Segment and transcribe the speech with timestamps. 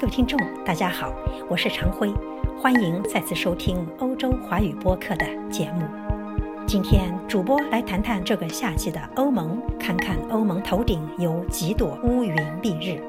[0.00, 1.12] 各位听众，大家好，
[1.48, 2.14] 我是常辉，
[2.56, 5.82] 欢迎再次收听欧洲华语播客的节目。
[6.68, 13.02] 今天主播来谈谈这个夏季的欧盟，看看欧盟头顶有几朵乌云蔽日。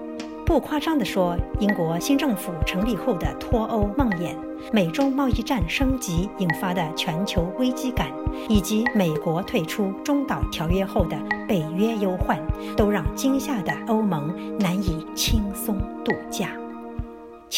[0.47, 4.33] 不夸张地说，英国新政府成立后的脱欧梦魇、
[4.73, 8.07] 美中贸易战升级引发的全球危机感，
[8.47, 11.15] 以及美国退出中导条约后的
[11.47, 12.39] 北约忧患，
[12.75, 16.11] 都让惊吓的欧盟难以轻松度。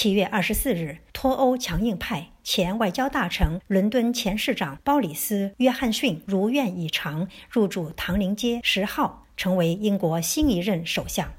[0.02, 11.32] 七月二十四日，脱欧强硬派前外交大臣、伦敦前市长鲍里斯·约翰逊如愿以偿入住唐宁街十号，成为英国新一任首相。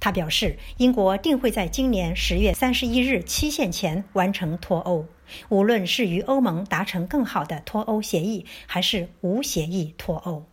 [0.00, 5.06] 他表示，英国定会在今年十月三十一日期限前完成脱欧，
[5.48, 10.44] 无论是与欧盟达成更好的脱欧协议，还是无协议脱欧。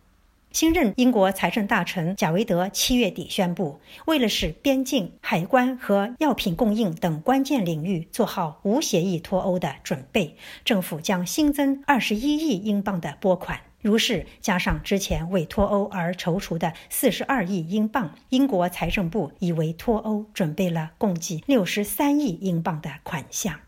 [0.52, 13.60] 新任英国财政大臣贾维德七月底宣布，为了使边境、海关和药品供应等关键领域做好无协议脱欧的准备，政府将新增二十一亿英镑的拨款。
[13.80, 23.60] 如是加上之前为脱欧而筹除的四十二亿英镑，英国财政部已为脱欧准备了共计六十三亿英镑的款项。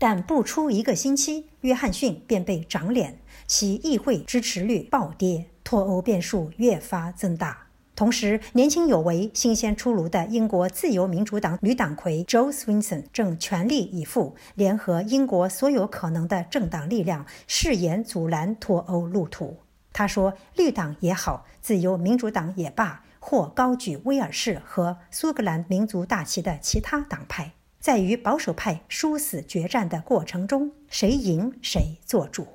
[0.00, 5.46] 但不出一个星期，约翰逊便被长脸，其议会支持率暴跌。
[5.64, 19.56] 脱欧变数越发增大，同时年轻有为、新鲜出炉的英国自由民主党女党魁 Jo Swinson 正全力以赴，联合英国所有可能的政党力量，誓言阻拦脱欧路途。
[19.92, 32.48] 他说：“绿党也好，自由民主党也罢，或高举威尔士和苏格兰民族大旗的其他党派，在与保守派殊死决战的过程中，谁赢谁做主。”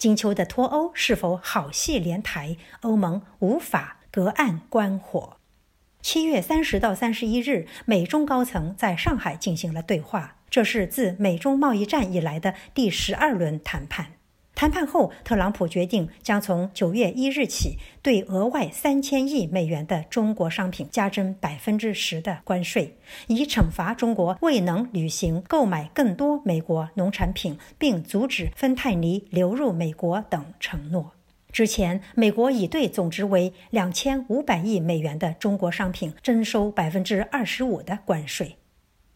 [0.00, 2.56] 金秋的脱欧是否好戏连台？
[2.80, 5.36] 欧盟无法隔岸观火。
[6.00, 14.12] 七月三十到三十一日，美中高层在上海进行了对话，这是自美中贸易战以来的第十二轮谈判。
[14.60, 22.94] 谈判后，特朗普决定将从九月一日起对额外三千亿美元的中国商品加征百分之十的关税，
[23.26, 31.12] 以惩罚中国未能履行购买更多美国农产品并阻止芬太尼流入美国等承诺。
[31.50, 38.58] 之前，美国已对总值为两千五百亿美元的中国商品征收百分之二十五的关税。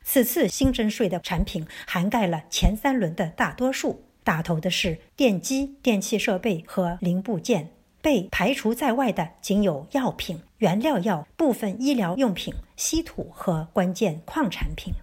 [0.03, 4.03] 此次新征税的产品涵盖了前三轮的大多数。
[4.25, 7.71] 打头的是电机、电气设备和零部件，
[8.01, 14.95] 被排除在外的仅有药品、原料药、部分医疗用品、稀土和关键矿产品。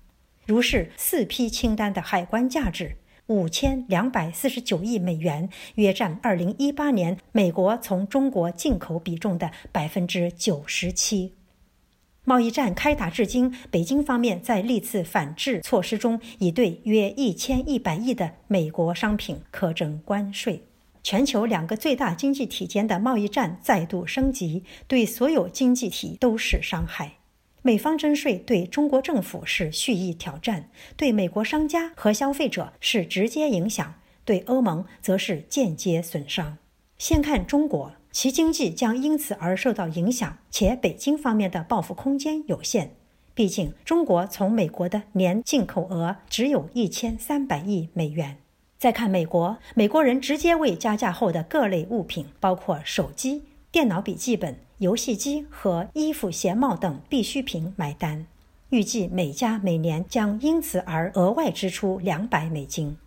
[0.48, 11.36] 如是四批清单的海关价值五千两百四十九亿美元，约占二零一八年美国从中国进口比重的百分之九十七。
[12.24, 20.64] 贸易战开打至今，北京方面在历次反制措施中已对约一千一百亿的美国商品课征关税。
[21.02, 27.14] 全球两个最大经济体间的贸易战再度升级，对所有经济体都是伤害。
[27.64, 36.60] 美方征税对中国政府是蓄意挑战，对美国商家和消费者是直接影响，对欧盟则是间接损伤。
[37.00, 37.94] 先看中国。
[38.12, 42.92] 其经济将因此而受到影响，且北京方面的报复空间有限。
[43.34, 48.38] 毕竟，中国从美国的年进口额只有一千三百亿美元。
[48.78, 58.26] 再看美国，美国人直接为加价后的各类物品，包括手机、电脑笔记本、游戏机和衣服、鞋帽等必需品买单。
[58.72, 62.98] 预计每家每年将因此而额外支出两百美金。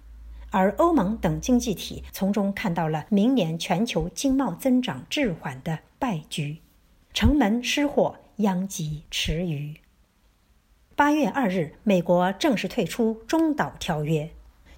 [0.55, 6.59] 而欧盟等经济体从中看到了明年全球经贸增长滞缓的败局，
[7.13, 9.75] 城门失火，殃及池鱼。
[10.95, 14.31] 八月二日，美国正式退出中导条约。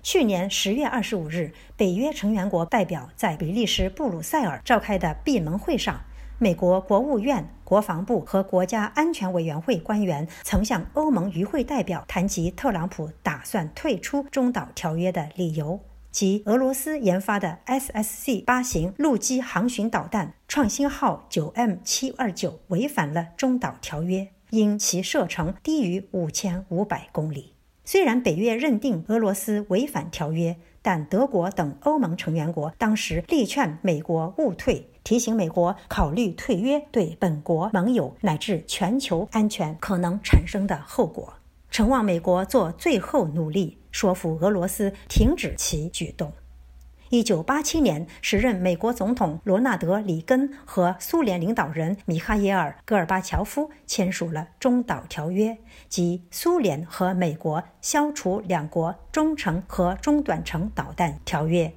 [0.02, 6.00] 去年十月二十五日，北约成员国代表在比利时布鲁塞尔召开的闭门会上。
[6.38, 15.80] 美国国务院、国防部和国家安全委员会官员曾向欧盟与会代表谈及特朗普打算退出中导条约的理由，
[16.10, 27.54] 即俄罗斯研发的 SSC 八型陆基航巡导弹“创新号 9M 七二九”违反了中导条约，因其射程低于五千五百公里。
[27.82, 30.56] 虽然北约认定俄罗斯违反条约，
[30.86, 34.88] 但德国等欧盟成员国当时力劝美国勿退。
[35.02, 41.34] 提醒美国考虑退约对本国盟友乃至全球安全可能产生的后果，
[41.72, 46.32] 诚望美国做最后努力，说服俄罗斯停止其举动。
[47.10, 55.56] 一九八七年，时任美国总统罗纳德·里根和苏联领导人米哈耶尔·戈尔巴乔夫签署了中导条约，
[55.88, 61.72] 即苏联和美国消除两国中程和中短程导弹条约。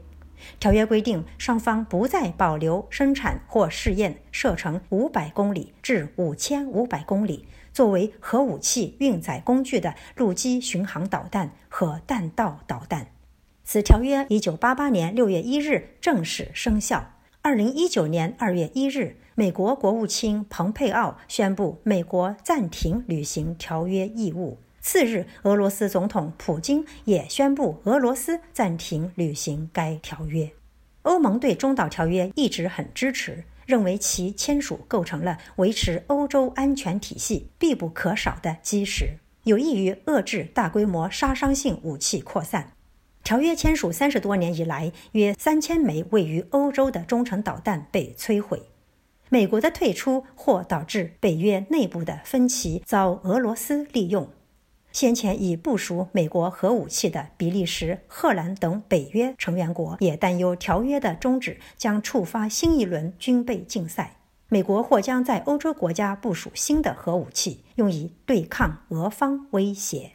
[0.59, 13.05] 条约规定，双方不再保留生产或试验射程五百公里至五千五百公里作为核武器运载工具的陆基巡航导弹和弹道导弹。
[13.71, 17.13] 此条约一九八八年六月一日正式生效。
[17.43, 24.57] 二零一九年二月一日，美国国务卿蓬佩奥宣布美国暂停履行条约义务。
[24.81, 30.49] 次日，俄罗斯总统普京也宣布俄罗斯暂停履行该条约。
[31.03, 42.71] 欧盟对中导条约一直很支持，认为其签署构成了维持欧洲安全体系必不可少的基石，有益于遏制大规模杀伤性武器扩散。
[43.29, 48.63] 条约签署三十多年以来，约三千枚位于欧洲的中程导弹被摧毁。
[49.29, 54.27] 美国的退出或导致北约内部的分歧遭俄罗斯利用。
[54.91, 64.15] 先前已部署美国核武器的比利时、荷兰等北约成员国也担忧条约的终止将触发新一轮军备竞赛。
[64.47, 70.13] 美国或将在欧洲国家部署新的核武器，用以对抗俄方威胁。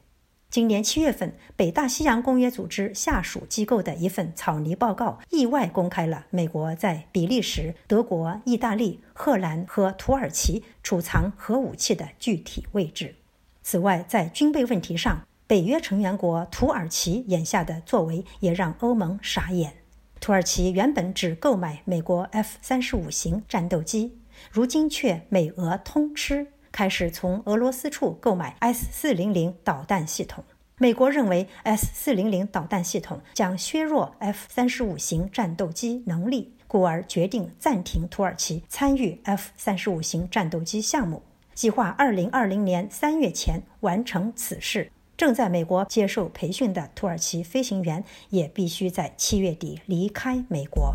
[0.54, 13.16] 今年七月份，北大西洋公约组织下属机构的一份草拟报告意外公开了美国在比利时、德国、意大利、荷兰和土耳其储藏核武器的具体位置。
[13.64, 19.78] 此外，在军备问题上，北约成员国土耳其眼下的作为也让欧盟傻眼。
[20.20, 24.20] 土耳其原本只购买美国 F 三十五型战斗机，
[24.52, 26.46] 如今却美俄通吃。
[26.74, 30.42] 开始从俄罗斯处购买 S 四零零导弹系统。
[30.78, 41.22] 美国认为 S 四零零导弹系统将削弱 F 三十五型战斗机能力，故而决定暂停土耳其参与 F 三十五型战斗机项目，
[41.54, 44.90] 计划二零二零年三月前完成此事。
[45.16, 50.92] 正在美国接受培训的土耳其飞行员也必须在七月底离开美国。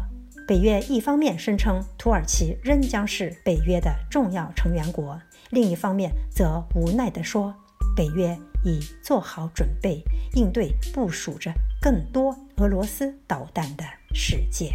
[0.50, 5.22] 北约一方面声称土耳其仍将是北约的重要成员国。
[5.51, 7.54] 另一方面，则无奈地说
[7.96, 8.36] ：“北约
[8.66, 10.01] 已做好准备，
[10.34, 13.84] 应对部署着更多俄罗斯导弹的
[14.16, 14.72] 世界。”